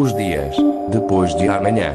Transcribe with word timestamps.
Os 0.00 0.14
dias 0.14 0.56
depois 0.88 1.34
de 1.34 1.46
amanhã. 1.46 1.92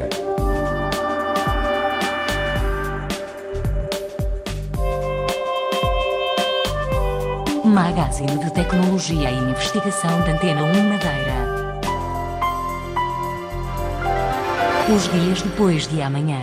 Magazine 7.64 8.38
de 8.38 8.52
Tecnologia 8.52 9.28
e 9.28 9.38
Investigação 9.50 10.20
da 10.20 10.34
Antena 10.34 10.62
1 10.62 10.88
Madeira. 10.88 11.80
Os 14.94 15.08
dias 15.10 15.42
depois 15.42 15.88
de 15.88 16.00
amanhã. 16.00 16.40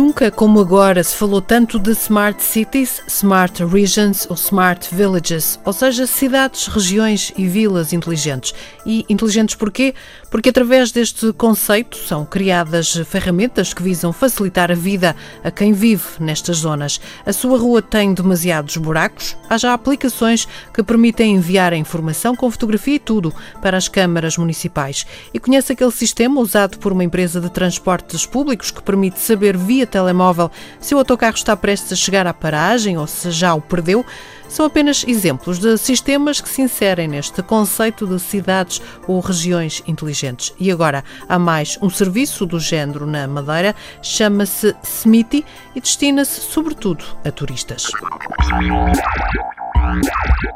Nunca 0.00 0.30
como 0.30 0.60
agora 0.60 1.04
se 1.04 1.14
falou 1.14 1.42
tanto 1.42 1.78
de 1.78 1.90
Smart 1.90 2.42
Cities, 2.42 3.02
Smart 3.06 3.62
Regions 3.66 4.26
ou 4.30 4.34
Smart 4.34 4.88
Villages, 4.94 5.60
ou 5.62 5.74
seja, 5.74 6.06
cidades, 6.06 6.68
regiões 6.68 7.34
e 7.36 7.46
vilas 7.46 7.92
inteligentes. 7.92 8.54
E 8.86 9.04
inteligentes 9.10 9.56
porquê? 9.56 9.94
Porque 10.30 10.48
através 10.48 10.90
deste 10.90 11.34
conceito 11.34 11.98
são 11.98 12.24
criadas 12.24 12.96
ferramentas 13.06 13.74
que 13.74 13.82
visam 13.82 14.10
facilitar 14.10 14.72
a 14.72 14.74
vida 14.74 15.14
a 15.44 15.50
quem 15.50 15.74
vive 15.74 16.02
nestas 16.18 16.56
zonas. 16.56 16.98
A 17.26 17.32
sua 17.34 17.58
rua 17.58 17.82
tem 17.82 18.14
demasiados 18.14 18.78
buracos? 18.78 19.36
Há 19.50 19.58
já 19.58 19.74
aplicações 19.74 20.48
que 20.72 20.82
permitem 20.82 21.34
enviar 21.34 21.74
a 21.74 21.76
informação 21.76 22.34
com 22.34 22.50
fotografia 22.50 22.94
e 22.94 22.98
tudo 22.98 23.34
para 23.60 23.76
as 23.76 23.86
câmaras 23.86 24.38
municipais. 24.38 25.06
E 25.34 25.38
conhece 25.38 25.74
aquele 25.74 25.92
sistema 25.92 26.40
usado 26.40 26.78
por 26.78 26.90
uma 26.90 27.04
empresa 27.04 27.38
de 27.38 27.50
transportes 27.50 28.24
públicos 28.24 28.70
que 28.70 28.82
permite 28.82 29.20
saber 29.20 29.58
via 29.58 29.89
telemóvel 29.90 30.50
se 30.78 30.94
o 30.94 30.98
autocarro 30.98 31.34
está 31.34 31.56
prestes 31.56 31.92
a 31.92 31.96
chegar 31.96 32.26
à 32.26 32.32
paragem 32.32 32.96
ou 32.96 33.06
se 33.06 33.30
já 33.30 33.54
o 33.54 33.60
perdeu, 33.60 34.04
são 34.48 34.66
apenas 34.66 35.04
exemplos 35.06 35.58
de 35.58 35.78
sistemas 35.78 36.40
que 36.40 36.48
se 36.48 36.60
inserem 36.60 37.06
neste 37.06 37.42
conceito 37.42 38.06
de 38.06 38.18
cidades 38.18 38.82
ou 39.06 39.20
regiões 39.20 39.82
inteligentes. 39.86 40.52
E 40.58 40.70
agora 40.70 41.04
há 41.28 41.38
mais 41.38 41.78
um 41.80 41.88
serviço 41.88 42.44
do 42.44 42.58
género 42.58 43.06
na 43.06 43.28
Madeira, 43.28 43.76
chama-se 44.02 44.74
SMITI 44.82 45.44
e 45.74 45.80
destina-se 45.80 46.40
sobretudo 46.40 47.04
a 47.24 47.30
turistas. 47.30 47.84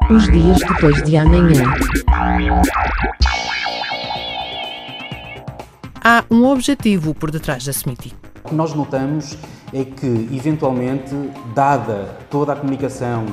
Os 0.09 0.25
dias 0.31 0.59
depois 0.59 1.01
de 1.03 1.17
amanhã. 1.17 1.63
Há 6.03 6.23
um 6.29 6.45
objetivo 6.45 7.15
por 7.15 7.31
detrás 7.31 7.65
da 7.65 7.71
SMITI. 7.71 8.24
O 8.45 8.47
que 8.47 8.53
nós 8.53 8.75
notamos 8.75 9.35
é 9.73 9.83
que, 9.83 10.29
eventualmente, 10.31 11.15
dada 11.55 12.15
toda 12.29 12.53
a 12.53 12.55
comunicação 12.55 13.25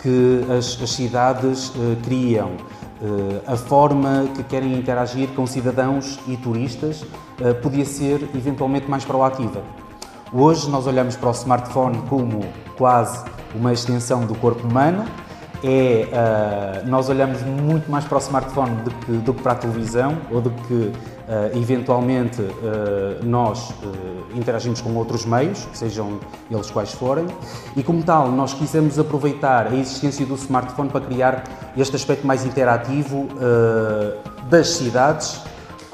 que 0.00 0.42
as, 0.50 0.80
as 0.82 0.90
cidades 0.90 1.68
uh, 1.68 1.94
criam, 2.02 2.52
uh, 2.52 3.42
a 3.46 3.58
forma 3.58 4.26
que 4.34 4.42
querem 4.42 4.72
interagir 4.72 5.28
com 5.36 5.46
cidadãos 5.46 6.18
e 6.26 6.38
turistas, 6.38 7.02
uh, 7.02 7.54
podia 7.60 7.84
ser 7.84 8.22
eventualmente 8.34 8.90
mais 8.90 9.04
proativa. 9.04 9.62
Hoje 10.32 10.70
nós 10.70 10.86
olhamos 10.86 11.14
para 11.14 11.28
o 11.28 11.32
smartphone 11.32 11.98
como 12.08 12.40
quase 12.78 13.22
uma 13.54 13.70
extensão 13.70 14.24
do 14.24 14.34
corpo 14.34 14.66
humano, 14.66 15.04
é, 15.62 16.08
uh, 16.84 16.88
nós 16.88 17.08
olhamos 17.08 17.42
muito 17.42 17.90
mais 17.90 18.04
para 18.04 18.16
o 18.16 18.20
smartphone 18.20 18.76
do 18.82 18.90
que, 18.90 19.12
do 19.12 19.34
que 19.34 19.42
para 19.42 19.52
a 19.52 19.56
televisão 19.56 20.18
ou 20.30 20.40
do 20.40 20.50
que 20.50 20.92
uh, 21.28 21.56
eventualmente 21.56 22.40
uh, 22.40 23.24
nós 23.24 23.72
interagimos 24.34 24.80
com 24.80 24.94
outros 24.94 25.24
meios, 25.24 25.66
sejam 25.72 26.18
eles 26.50 26.70
quais 26.70 26.92
forem, 26.92 27.26
e 27.76 27.82
como 27.82 28.02
tal 28.02 28.30
nós 28.30 28.52
quisemos 28.52 28.98
aproveitar 28.98 29.68
a 29.68 29.74
existência 29.74 30.26
do 30.26 30.34
smartphone 30.34 30.88
para 30.88 31.00
criar 31.00 31.44
este 31.76 31.94
aspecto 31.96 32.26
mais 32.26 32.44
interativo 32.44 33.28
das 34.48 34.68
cidades 34.68 35.40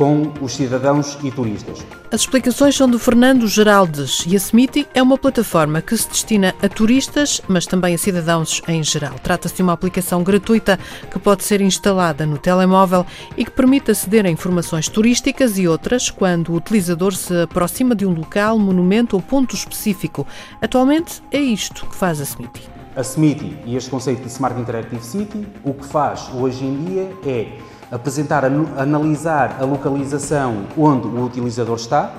com 0.00 0.32
os 0.40 0.54
cidadãos 0.54 1.18
e 1.22 1.30
turistas. 1.30 1.84
As 2.10 2.22
explicações 2.22 2.74
são 2.74 2.88
do 2.88 2.98
Fernando 2.98 3.46
Geraldes 3.46 4.24
e 4.26 4.34
a 4.34 4.38
Smiti 4.38 4.88
é 4.94 5.02
uma 5.02 5.18
plataforma 5.18 5.82
que 5.82 5.94
se 5.94 6.08
destina 6.08 6.54
a 6.62 6.70
turistas, 6.70 7.42
mas 7.46 7.66
também 7.66 7.94
a 7.94 7.98
cidadãos 7.98 8.62
em 8.66 8.82
geral. 8.82 9.16
Trata-se 9.22 9.56
de 9.56 9.62
uma 9.62 9.74
aplicação 9.74 10.22
gratuita 10.22 10.78
que 11.10 11.18
pode 11.18 11.44
ser 11.44 11.60
instalada 11.60 12.24
no 12.24 12.38
telemóvel 12.38 13.04
e 13.36 13.44
que 13.44 13.50
permite 13.50 13.90
aceder 13.90 14.24
a 14.24 14.30
informações 14.30 14.88
turísticas 14.88 15.58
e 15.58 15.68
outras 15.68 16.08
quando 16.08 16.48
o 16.48 16.56
utilizador 16.56 17.14
se 17.14 17.42
aproxima 17.42 17.94
de 17.94 18.06
um 18.06 18.14
local, 18.14 18.58
monumento 18.58 19.16
ou 19.16 19.20
ponto 19.20 19.54
específico. 19.54 20.26
Atualmente 20.62 21.22
é 21.30 21.38
isto 21.38 21.84
que 21.84 21.94
faz 21.94 22.22
a 22.22 22.24
Smiti. 22.24 22.62
A 22.96 23.02
Smiti 23.02 23.54
e 23.66 23.76
este 23.76 23.90
conceito 23.90 24.22
de 24.22 24.28
Smart 24.28 24.58
Interactive 24.58 25.04
City, 25.04 25.46
o 25.62 25.74
que 25.74 25.84
faz 25.84 26.30
hoje 26.34 26.64
em 26.64 26.84
dia 26.86 27.12
é 27.26 27.58
apresentar, 27.90 28.44
analisar 28.44 29.56
a 29.60 29.64
localização 29.64 30.66
onde 30.76 31.08
o 31.08 31.24
utilizador 31.24 31.76
está. 31.76 32.12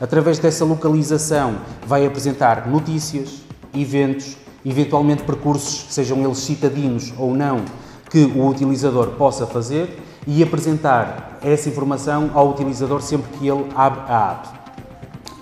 Através 0.00 0.38
dessa 0.38 0.64
localização, 0.64 1.56
vai 1.86 2.06
apresentar 2.06 2.68
notícias, 2.68 3.42
eventos, 3.74 4.36
eventualmente 4.64 5.24
percursos, 5.24 5.86
sejam 5.92 6.18
eles 6.18 6.38
citadinos 6.38 7.12
ou 7.18 7.34
não, 7.34 7.62
que 8.08 8.24
o 8.24 8.46
utilizador 8.46 9.08
possa 9.10 9.46
fazer 9.46 10.02
e 10.26 10.42
apresentar 10.42 11.38
essa 11.42 11.68
informação 11.68 12.30
ao 12.34 12.50
utilizador 12.50 13.00
sempre 13.02 13.30
que 13.38 13.48
ele 13.48 13.66
abre 13.74 14.00
a 14.08 14.30
app. 14.32 14.48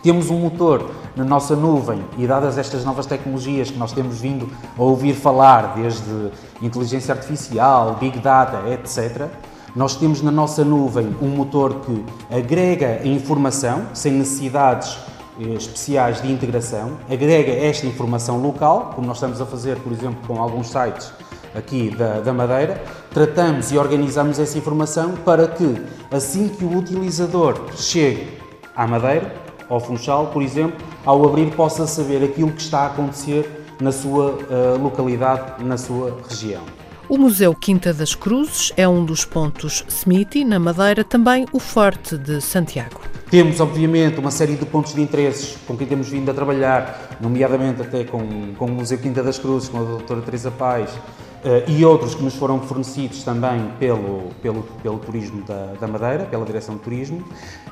Temos 0.03 0.31
um 0.31 0.39
motor 0.39 0.91
na 1.17 1.25
nossa 1.25 1.57
nuvem 1.57 2.05
e 2.17 2.27
dadas 2.27 2.59
estas 2.59 2.85
novas 2.85 3.07
tecnologias 3.07 3.71
que 3.71 3.79
nós 3.79 3.93
temos 3.93 4.21
vindo 4.21 4.49
a 4.79 4.83
ouvir 4.83 5.15
falar, 5.15 5.75
desde 5.75 6.31
inteligência 6.63 7.15
artificial, 7.15 7.97
big 7.99 8.19
data, 8.21 8.63
etc., 8.69 9.29
nós 9.77 9.95
temos 9.95 10.23
na 10.23 10.31
nossa 10.31 10.65
nuvem 10.65 11.15
um 11.21 11.29
motor 11.29 11.81
que 11.81 12.03
agrega 12.35 13.01
a 13.03 13.07
informação, 13.07 13.89
sem 13.93 14.11
necessidades 14.11 14.97
eh, 15.39 15.53
especiais 15.53 16.23
de 16.23 16.33
integração, 16.33 16.93
agrega 17.11 17.53
esta 17.53 17.87
informação 17.87 18.41
local, 18.41 18.93
como 18.95 19.07
nós 19.07 19.19
estamos 19.19 19.39
a 19.39 19.45
fazer, 19.45 19.77
por 19.81 19.93
exemplo, 19.93 20.17
com 20.27 20.41
alguns 20.43 20.69
sites 20.69 21.13
aqui 21.55 21.91
da, 21.91 22.21
da 22.21 22.33
Madeira, 22.33 22.83
tratamos 23.11 23.71
e 23.71 23.77
organizamos 23.77 24.39
essa 24.39 24.57
informação 24.57 25.13
para 25.13 25.47
que, 25.47 25.77
assim 26.11 26.49
que 26.49 26.65
o 26.65 26.79
utilizador 26.79 27.61
chegue 27.77 28.29
à 28.75 28.87
Madeira, 28.87 29.31
ao 29.69 29.79
Funchal, 29.79 30.29
por 30.29 30.43
exemplo, 30.43 30.79
ao 31.05 31.23
abrir 31.27 31.55
possa 31.55 31.87
saber 31.87 32.25
aquilo 32.25 32.51
que 32.51 32.63
está 32.63 32.81
a 32.81 32.87
acontecer 32.87 33.67
na 33.79 33.93
sua 33.93 34.31
uh, 34.31 34.83
localidade, 34.83 35.63
na 35.63 35.77
sua 35.77 36.17
região. 36.27 36.63
O 37.09 37.17
Museu 37.17 37.55
Quinta 37.55 37.94
das 37.94 38.17
Cruzes 38.17 38.72
é 38.77 38.89
um 38.89 39.05
dos 39.05 39.25
pontos 39.25 39.84
SMITI, 39.89 40.44
na 40.44 40.59
Madeira, 40.59 41.05
também 41.05 41.47
o 41.53 41.61
Forte 41.61 42.19
de 42.19 42.41
Santiago. 42.41 43.00
Temos, 43.31 43.61
obviamente, 43.61 44.19
uma 44.19 44.33
série 44.33 44.56
de 44.56 44.67
pontos 44.67 44.93
de 44.93 45.00
interesses 45.00 45.56
com 45.69 45.77
quem 45.77 45.87
temos 45.87 46.09
vindo 46.09 46.28
a 46.33 46.34
trabalhar, 46.34 47.16
nomeadamente 47.21 47.81
até 47.81 48.03
com, 48.03 48.55
com 48.59 48.65
o 48.65 48.72
Museu 48.72 48.99
Quinta 48.99 49.22
das 49.22 49.39
Cruzes, 49.39 49.69
com 49.69 49.78
a 49.78 49.84
doutora 49.84 50.21
Teresa 50.21 50.50
Paz, 50.50 50.91
Uh, 51.37 51.62
e 51.71 51.84
outros 51.84 52.15
que 52.15 52.25
nos 52.25 52.34
foram 52.34 52.59
fornecidos 52.61 53.22
também 53.22 53.71
pelo, 53.78 54.31
pelo, 54.43 54.65
pelo 54.83 54.99
Turismo 54.99 55.45
da, 55.45 55.75
da, 55.78 55.87
Madeira, 55.87 56.25
pela 56.25 56.45
Direção 56.45 56.75
de 56.75 56.81
Turismo, 56.81 57.22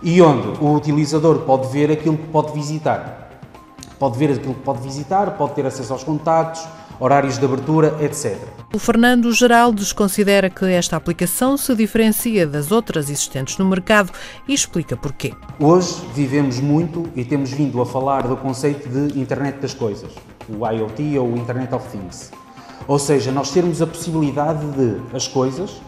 e 0.00 0.22
onde 0.22 0.46
o 0.60 0.76
utilizador 0.76 1.40
pode 1.40 1.66
ver 1.72 1.90
aquilo 1.90 2.16
que 2.16 2.28
pode 2.28 2.52
visitar. 2.52 3.40
Pode 3.98 4.16
ver 4.16 4.30
aquilo 4.30 4.54
que 4.54 4.60
pode 4.60 4.80
visitar, 4.80 5.32
pode 5.32 5.54
ter 5.54 5.66
acesso 5.66 5.92
aos 5.92 6.04
contactos, 6.04 6.62
horários 6.98 7.38
de 7.38 7.44
abertura, 7.44 7.96
etc. 8.00 8.36
O 8.72 8.78
Fernando 8.78 9.32
Geraldes 9.32 9.92
considera 9.92 10.50
que 10.50 10.64
esta 10.64 10.96
aplicação 10.96 11.56
se 11.56 11.74
diferencia 11.74 12.46
das 12.46 12.72
outras 12.72 13.10
existentes 13.10 13.56
no 13.58 13.64
mercado 13.64 14.10
e 14.48 14.54
explica 14.54 14.96
porquê. 14.96 15.32
Hoje 15.58 16.02
vivemos 16.14 16.60
muito 16.60 17.04
e 17.14 17.24
temos 17.24 17.50
vindo 17.52 17.80
a 17.80 17.86
falar 17.86 18.26
do 18.26 18.36
conceito 18.36 18.88
de 18.88 19.18
Internet 19.18 19.58
das 19.60 19.74
Coisas, 19.74 20.12
o 20.48 20.66
IoT 20.66 21.18
ou 21.18 21.32
o 21.32 21.36
Internet 21.36 21.74
of 21.74 21.88
Things. 21.88 22.30
Ou 22.86 22.98
seja, 22.98 23.32
nós 23.32 23.50
termos 23.50 23.80
a 23.80 23.86
possibilidade 23.86 24.66
de 24.72 25.16
as 25.16 25.26
coisas 25.26 25.80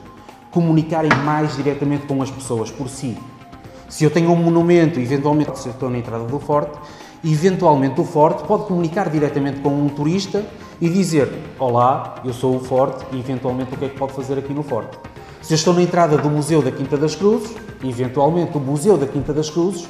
comunicarem 0.51 1.11
mais 1.25 1.57
diretamente 1.57 2.07
com 2.07 2.23
as 2.23 2.31
pessoas 2.31 2.71
por 2.71 2.89
si. 2.89 3.17
Se 3.89 4.05
eu 4.05 4.11
tenho 4.11 4.31
um 4.31 4.37
monumento, 4.37 4.99
eventualmente 4.99 5.59
se 5.59 5.69
eu 5.69 5.73
estou 5.73 5.91
na 5.91 5.99
entrada 5.99 6.25
do 6.25 6.39
forte, 6.39 6.79
eventualmente 7.25 8.01
o 8.01 8.05
forte 8.05 8.43
pode 8.45 8.65
comunicar 8.65 9.11
diretamente 9.11 9.61
com 9.61 9.69
um 9.69 9.89
turista 9.89 10.45
e 10.81 10.89
dizer: 10.89 11.33
Olá, 11.59 12.17
eu 12.25 12.33
sou 12.33 12.57
o 12.57 12.61
Forte 12.61 13.05
e 13.13 13.19
eventualmente 13.19 13.75
o 13.75 13.77
que 13.77 13.85
é 13.85 13.89
que 13.89 13.99
pode 13.99 14.13
fazer 14.13 14.39
aqui 14.39 14.53
no 14.53 14.63
Forte. 14.63 14.99
Se 15.43 15.53
eu 15.53 15.57
estou 15.57 15.75
na 15.75 15.83
entrada 15.83 16.19
do 16.19 16.29
Museu 16.29 16.61
da 16.61 16.71
Quinta 16.71 16.97
das 16.97 17.15
Cruzes, 17.15 17.55
eventualmente 17.85 18.57
o 18.57 18.61
Museu 18.61 18.97
da 18.97 19.07
Quinta 19.07 19.33
das 19.33 19.49
Cruzes 19.49 19.89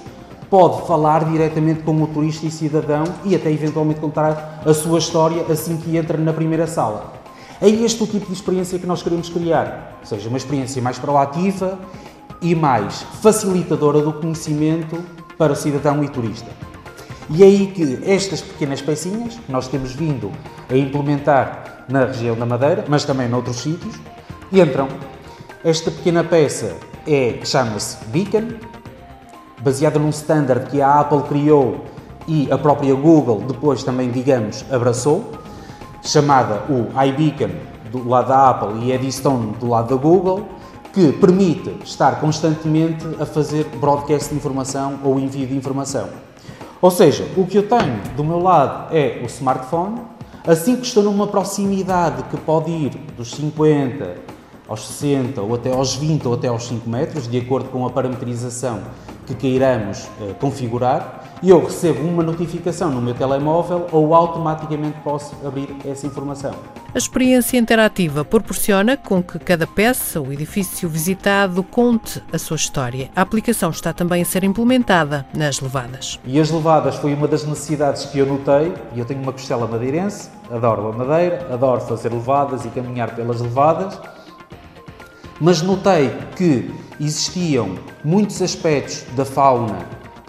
pode 0.50 0.86
falar 0.86 1.24
diretamente 1.24 1.82
com 1.82 2.00
o 2.02 2.06
turista 2.06 2.46
e 2.46 2.50
cidadão 2.50 3.04
e 3.24 3.34
até 3.34 3.50
eventualmente 3.50 4.00
contar 4.00 4.62
a 4.64 4.74
sua 4.74 4.98
história 4.98 5.44
assim 5.50 5.76
que 5.76 5.96
entra 5.96 6.16
na 6.18 6.32
primeira 6.32 6.66
sala. 6.66 7.14
É 7.60 7.68
este 7.68 8.02
o 8.02 8.06
tipo 8.06 8.26
de 8.26 8.34
experiência 8.34 8.78
que 8.78 8.86
nós 8.86 9.02
queremos 9.02 9.28
criar, 9.28 9.98
ou 10.00 10.06
seja, 10.06 10.28
uma 10.28 10.36
experiência 10.36 10.80
mais 10.82 10.98
proativa 10.98 11.78
e 12.42 12.54
mais 12.54 13.02
facilitadora 13.22 14.02
do 14.02 14.12
conhecimento 14.12 15.02
para 15.38 15.52
o 15.52 15.56
cidadão 15.56 16.04
e 16.04 16.08
turista. 16.08 16.50
E 17.28 17.42
é 17.42 17.46
aí 17.46 17.66
que 17.68 17.98
estas 18.04 18.40
pequenas 18.40 18.80
pecinhas, 18.80 19.38
nós 19.48 19.66
temos 19.68 19.92
vindo 19.92 20.30
a 20.70 20.76
implementar 20.76 21.84
na 21.88 22.04
região 22.04 22.36
da 22.36 22.46
Madeira, 22.46 22.84
mas 22.88 23.04
também 23.04 23.28
noutros 23.28 23.56
sítios, 23.56 23.96
entram. 24.52 24.88
Esta 25.64 25.90
pequena 25.90 26.22
peça 26.22 26.76
é, 27.06 27.40
chama-se 27.44 28.04
Beacon, 28.06 28.54
baseada 29.60 29.98
num 29.98 30.10
standard 30.10 30.70
que 30.70 30.80
a 30.80 31.00
Apple 31.00 31.22
criou 31.22 31.84
e 32.28 32.50
a 32.50 32.58
própria 32.58 32.94
Google 32.94 33.40
depois 33.40 33.82
também, 33.82 34.10
digamos, 34.10 34.64
abraçou, 34.70 35.32
chamada 36.02 36.62
o 36.68 36.88
iBeacon 37.08 37.50
do 37.90 38.08
lado 38.08 38.28
da 38.28 38.50
Apple 38.50 38.84
e 38.84 38.92
Eddystone 38.92 39.52
do 39.58 39.68
lado 39.68 39.94
da 39.94 40.00
Google, 40.00 40.46
que 40.92 41.12
permite 41.12 41.76
estar 41.84 42.20
constantemente 42.20 43.04
a 43.20 43.26
fazer 43.26 43.64
broadcast 43.80 44.30
de 44.30 44.36
informação 44.36 44.98
ou 45.04 45.18
envio 45.18 45.46
de 45.46 45.56
informação. 45.56 46.08
Ou 46.86 46.90
seja, 46.92 47.26
o 47.36 47.44
que 47.44 47.58
eu 47.58 47.64
tenho 47.64 48.00
do 48.16 48.22
meu 48.22 48.38
lado 48.38 48.94
é 48.94 49.20
o 49.20 49.26
smartphone, 49.26 50.02
assim 50.46 50.76
que 50.76 50.86
estou 50.86 51.02
numa 51.02 51.26
proximidade 51.26 52.22
que 52.30 52.36
pode 52.36 52.70
ir 52.70 52.90
dos 53.16 53.32
50 53.32 54.14
aos 54.68 54.86
60 54.86 55.42
ou 55.42 55.56
até 55.56 55.72
aos 55.72 55.96
20 55.96 56.28
ou 56.28 56.34
até 56.34 56.46
aos 56.46 56.68
5 56.68 56.88
metros, 56.88 57.26
de 57.26 57.38
acordo 57.38 57.70
com 57.70 57.84
a 57.84 57.90
parametrização 57.90 58.82
que 59.26 59.34
queiramos 59.34 60.08
eh, 60.20 60.34
configurar, 60.40 61.24
e 61.42 61.50
eu 61.50 61.62
recebo 61.62 62.00
uma 62.06 62.22
notificação 62.22 62.90
no 62.90 63.02
meu 63.02 63.14
telemóvel 63.14 63.86
ou 63.92 64.14
automaticamente 64.14 64.98
posso 65.02 65.34
abrir 65.46 65.68
essa 65.84 66.06
informação. 66.06 66.54
A 66.94 66.98
experiência 66.98 67.58
interativa 67.58 68.24
proporciona 68.24 68.96
com 68.96 69.22
que 69.22 69.38
cada 69.38 69.66
peça 69.66 70.18
ou 70.18 70.32
edifício 70.32 70.88
visitado 70.88 71.62
conte 71.62 72.22
a 72.32 72.38
sua 72.38 72.56
história. 72.56 73.10
A 73.14 73.20
aplicação 73.20 73.68
está 73.68 73.92
também 73.92 74.22
a 74.22 74.24
ser 74.24 74.44
implementada 74.44 75.26
nas 75.34 75.60
levadas. 75.60 76.18
E 76.24 76.40
as 76.40 76.50
levadas 76.50 76.96
foi 76.96 77.12
uma 77.12 77.28
das 77.28 77.44
necessidades 77.44 78.06
que 78.06 78.18
eu 78.18 78.24
notei, 78.26 78.72
e 78.94 78.98
eu 78.98 79.04
tenho 79.04 79.20
uma 79.20 79.32
costela 79.32 79.66
madeirense, 79.66 80.30
adoro 80.50 80.88
a 80.88 80.92
madeira, 80.92 81.46
adoro 81.52 81.82
fazer 81.82 82.10
levadas 82.10 82.64
e 82.64 82.68
caminhar 82.68 83.14
pelas 83.14 83.42
levadas, 83.42 84.00
mas 85.38 85.60
notei 85.60 86.10
que 86.34 86.72
existiam 87.00 87.76
muitos 88.04 88.40
aspectos 88.42 89.04
da 89.14 89.24
fauna, 89.24 89.78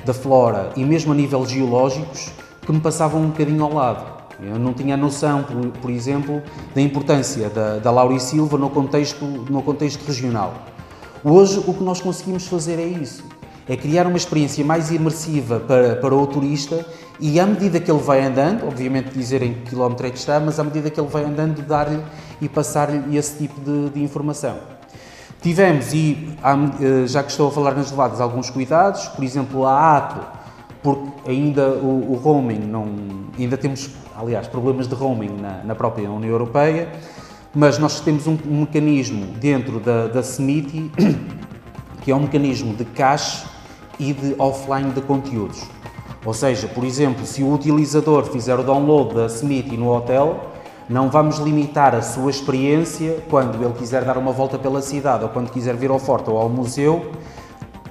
da 0.06 0.14
flora 0.14 0.72
e 0.76 0.84
mesmo 0.84 1.12
a 1.12 1.16
nível 1.16 1.46
geológicos 1.46 2.32
que 2.66 2.72
me 2.72 2.80
passavam 2.80 3.22
um 3.22 3.28
bocadinho 3.28 3.64
ao 3.64 3.74
lado. 3.74 4.18
Eu 4.42 4.60
não 4.60 4.74
tinha 4.74 4.96
noção, 4.96 5.44
por, 5.44 5.68
por 5.82 5.90
exemplo, 5.90 6.44
da 6.76 6.82
importância 6.82 7.50
da, 7.50 7.78
da 7.78 7.90
Laura 7.90 8.14
e 8.14 8.20
Silva 8.20 8.58
no 8.58 8.70
contexto, 8.70 9.26
no 9.26 9.64
contexto 9.64 10.06
regional. 10.06 10.54
Hoje, 11.24 11.64
o 11.66 11.74
que 11.74 11.84
nós 11.84 12.00
conseguimos 12.00 12.46
fazer 12.48 12.80
é 12.80 12.86
isso: 12.86 13.24
é 13.68 13.76
criar 13.76 14.06
uma 14.06 14.18
experiência 14.18 14.64
mais 14.64 14.92
imersiva 14.92 15.60
para, 15.60 15.96
para 15.96 16.16
o 16.16 16.28
turista 16.28 16.86
e, 17.20 17.40
à 17.40 17.48
medida 17.48 17.80
que 17.80 17.90
ele 17.90 18.02
vai 18.02 18.24
andando, 18.24 18.68
obviamente 18.68 19.10
dizer 19.10 19.42
em 19.42 19.56
que 19.56 19.72
quilómetro 19.72 20.06
é 20.06 20.12
que 20.12 20.18
está, 20.18 20.40
mas 20.40 20.60
à 20.60 20.64
medida 20.64 20.90
que 20.90 21.00
ele 21.00 21.10
vai 21.10 21.24
andando, 21.24 21.60
dar-lhe 21.64 22.02
e 22.40 22.48
passar-lhe 22.48 23.18
esse 23.18 23.40
tipo 23.40 23.60
de, 23.60 23.90
de 23.90 24.04
informação. 24.04 24.77
Tivemos, 25.42 25.94
e 25.94 26.36
eh, 26.80 27.08
já 27.08 27.24
que 27.24 27.32
estou 27.32 27.50
a 27.50 27.52
falar 27.52 27.76
nas 27.76 27.92
levadas, 27.92 28.20
alguns 28.20 28.50
cuidados, 28.50 29.08
por 29.10 29.24
exemplo, 29.24 29.66
a 29.66 29.98
ato, 29.98 30.20
porque 30.82 31.30
ainda 31.30 31.70
o, 31.70 32.14
o 32.14 32.16
roaming 32.16 32.60
não. 32.60 32.86
ainda 33.38 33.58
temos 33.58 33.90
aliás, 34.18 34.48
problemas 34.48 34.88
de 34.88 34.96
roaming 34.96 35.38
na, 35.40 35.64
na 35.64 35.76
própria 35.76 36.10
União 36.10 36.32
Europeia, 36.32 36.90
mas 37.54 37.78
nós 37.78 38.00
temos 38.00 38.26
um, 38.26 38.38
um 38.48 38.62
mecanismo 38.62 39.28
dentro 39.40 39.80
da, 39.80 40.08
da 40.08 40.22
que 42.02 42.12
é 42.12 42.16
um 42.16 42.22
mecanismo 42.22 42.74
de 42.74 42.84
cache 42.84 43.46
e 44.00 44.14
de 44.14 44.36
offline 44.40 44.92
de 44.92 45.02
conteúdos. 45.02 45.64
Ou 46.26 46.34
seja, 46.34 46.68
por 46.68 46.84
exemplo, 46.84 47.26
se 47.26 47.44
o 47.44 47.54
utilizador 47.54 48.26
fizer 48.26 48.60
o 48.60 48.64
download 48.64 49.14
da 49.14 49.28
SMITI 49.28 49.78
no 49.78 49.96
hotel, 49.96 50.52
não 50.90 51.10
vamos 51.10 51.38
limitar 51.40 51.94
a 51.94 52.02
sua 52.02 52.32
experiência 52.32 53.22
quando 53.30 53.62
ele 53.62 53.74
quiser 53.74 54.06
dar 54.06 54.18
uma 54.18 54.32
volta 54.32 54.58
pela 54.58 54.82
cidade 54.82 55.24
ou 55.24 55.30
quando 55.30 55.52
quiser 55.52 55.76
vir 55.76 55.90
ao 55.90 56.00
forte 56.00 56.30
ou 56.30 56.38
ao 56.38 56.48
museu, 56.48 57.12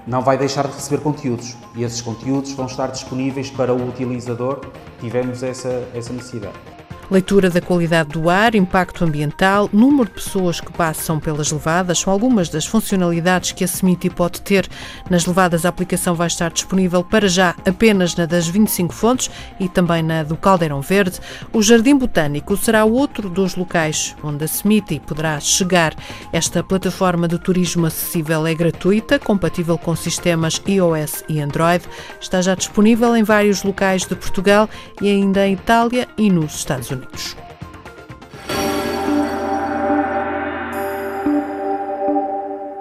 não 0.07 0.23
vai 0.23 0.39
deixar 0.39 0.67
de 0.67 0.75
receber 0.75 1.03
conteúdos 1.03 1.57
e 1.75 1.83
esses 1.83 2.01
conteúdos 2.01 2.53
vão 2.53 2.67
estar 2.67 2.87
disponíveis 2.87 3.51
para 3.51 3.75
o 3.75 3.89
utilizador. 3.89 4.61
Tivemos 4.99 5.43
essa, 5.43 5.87
essa 5.95 6.13
necessidade. 6.13 6.76
Leitura 7.09 7.49
da 7.49 7.61
qualidade 7.61 8.11
do 8.11 8.29
ar, 8.29 8.57
impacto 8.57 9.05
ambiental, 9.05 9.71
número 9.73 10.09
de 10.09 10.15
pessoas 10.17 10.61
que 10.61 10.73
passam 10.73 11.21
pelas 11.21 11.53
levadas 11.53 12.01
são 12.01 12.13
algumas 12.13 12.49
das 12.49 12.67
funcionalidades 12.67 13.53
que 13.53 13.63
a 13.63 13.69
Semiti 13.69 14.11
pode 14.11 14.41
ter. 14.41 14.69
Nas 15.09 15.25
levadas, 15.25 15.65
a 15.65 15.69
aplicação 15.69 16.17
vai 16.17 16.27
estar 16.27 16.51
disponível 16.51 17.05
para 17.05 17.29
já 17.29 17.55
apenas 17.65 18.17
na 18.17 18.27
das 18.27 18.49
25 18.49 18.93
fontes 18.93 19.31
e 19.61 19.69
também 19.69 20.03
na 20.03 20.25
do 20.25 20.37
Caldeirão 20.37 20.81
Verde. 20.81 21.21
O 21.53 21.63
Jardim 21.63 21.97
Botânico 21.97 22.57
será 22.57 22.85
outro 22.85 23.31
dos 23.31 23.55
locais 23.55 24.17
onde 24.25 24.45
a 24.45 24.49
Semiti 24.49 24.99
poderá 24.99 25.39
chegar. 25.39 25.95
Esta 26.33 26.65
plataforma 26.65 27.29
de 27.29 27.39
turismo 27.39 27.87
acessível 27.87 28.45
é 28.45 28.55
gratuita, 28.55 29.17
compatível 29.17 29.79
com 29.79 29.95
sistemas 29.95 30.61
iOS 30.67 31.23
e 31.29 31.41
Android. 31.41 31.85
Está 32.21 32.43
já 32.43 32.57
disponível 32.57 33.15
em 33.17 33.23
vários 33.23 33.63
locais 33.63 34.05
de 34.05 34.17
Portugal 34.17 34.69
e 35.01 35.09
ainda 35.09 35.47
em 35.47 35.53
Itália 35.53 36.09
e 36.19 36.29
nos 36.31 36.57
Estados 36.57 36.91
Unidos. 36.91 36.96
Unidos. 36.97 37.37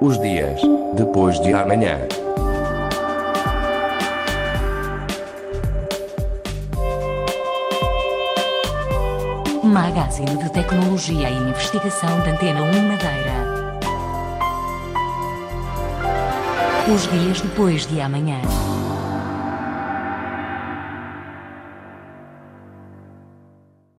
Os 0.01 0.19
dias 0.19 0.61
depois 0.93 1.39
de 1.41 1.53
amanhã. 1.53 1.99
Magazine 9.63 10.37
de 10.37 10.49
Tecnologia 10.51 11.29
e 11.29 11.37
Investigação 11.37 12.19
da 12.21 12.31
Antena 12.31 12.61
1 12.61 12.87
Madeira. 12.87 13.75
Os 16.93 17.07
dias 17.11 17.41
depois 17.41 17.85
de 17.85 17.99
amanhã. 17.99 18.39